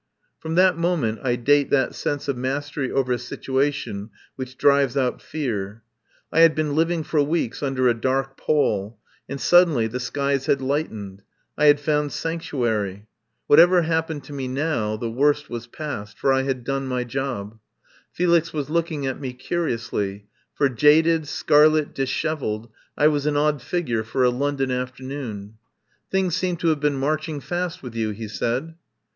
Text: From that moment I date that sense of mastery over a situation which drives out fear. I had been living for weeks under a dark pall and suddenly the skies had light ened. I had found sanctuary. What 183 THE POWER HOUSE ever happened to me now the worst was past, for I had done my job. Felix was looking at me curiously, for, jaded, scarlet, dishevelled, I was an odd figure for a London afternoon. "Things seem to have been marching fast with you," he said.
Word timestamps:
From 0.39 0.55
that 0.55 0.79
moment 0.79 1.19
I 1.21 1.35
date 1.35 1.69
that 1.69 1.93
sense 1.93 2.27
of 2.27 2.35
mastery 2.35 2.91
over 2.91 3.11
a 3.13 3.19
situation 3.19 4.09
which 4.35 4.57
drives 4.57 4.97
out 4.97 5.21
fear. 5.21 5.83
I 6.33 6.39
had 6.39 6.55
been 6.55 6.73
living 6.75 7.03
for 7.03 7.21
weeks 7.21 7.61
under 7.61 7.87
a 7.87 7.93
dark 7.93 8.35
pall 8.35 8.97
and 9.29 9.39
suddenly 9.39 9.85
the 9.85 9.99
skies 9.99 10.47
had 10.47 10.59
light 10.59 10.91
ened. 10.91 11.19
I 11.55 11.65
had 11.67 11.79
found 11.79 12.11
sanctuary. 12.13 13.05
What 13.45 13.59
183 13.59 13.59
THE 13.59 13.59
POWER 13.61 13.81
HOUSE 13.83 13.91
ever 13.91 13.95
happened 13.95 14.23
to 14.23 14.33
me 14.33 14.47
now 14.47 14.97
the 14.97 15.11
worst 15.11 15.51
was 15.51 15.67
past, 15.67 16.17
for 16.17 16.33
I 16.33 16.41
had 16.41 16.63
done 16.63 16.87
my 16.87 17.03
job. 17.03 17.59
Felix 18.11 18.51
was 18.51 18.71
looking 18.71 19.05
at 19.05 19.21
me 19.21 19.33
curiously, 19.33 20.25
for, 20.55 20.67
jaded, 20.67 21.27
scarlet, 21.27 21.93
dishevelled, 21.93 22.71
I 22.97 23.07
was 23.07 23.27
an 23.27 23.37
odd 23.37 23.61
figure 23.61 24.03
for 24.03 24.23
a 24.23 24.31
London 24.31 24.71
afternoon. 24.71 25.59
"Things 26.09 26.35
seem 26.35 26.57
to 26.57 26.69
have 26.69 26.79
been 26.79 26.97
marching 26.97 27.39
fast 27.39 27.83
with 27.83 27.93
you," 27.93 28.09
he 28.09 28.27
said. 28.27 28.73